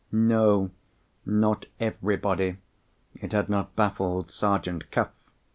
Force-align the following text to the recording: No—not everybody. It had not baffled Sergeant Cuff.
No—not 0.11 1.67
everybody. 1.79 2.57
It 3.13 3.33
had 3.33 3.49
not 3.49 3.75
baffled 3.75 4.31
Sergeant 4.31 4.89
Cuff. 4.89 5.09